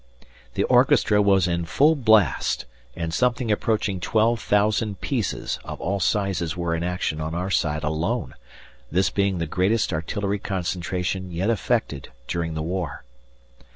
The 0.55 0.63
orchestra 0.63 1.21
was 1.21 1.47
in 1.47 1.63
full 1.65 1.95
blast 1.95 2.65
and 2.95 3.13
something 3.13 3.51
approaching 3.51 3.99
12,000 3.99 4.99
pieces 4.99 5.59
of 5.63 5.79
all 5.79 5.99
sizes 5.99 6.57
were 6.57 6.73
in 6.75 6.81
action 6.81 7.21
on 7.21 7.35
our 7.35 7.51
side 7.51 7.83
alone, 7.83 8.33
this 8.91 9.11
being 9.11 9.37
the 9.37 9.45
greatest 9.45 9.93
artillery 9.93 10.39
concentration 10.39 11.31
yet 11.31 11.51
effected 11.51 12.09
during 12.27 12.55
the 12.55 12.63
war. 12.63 13.03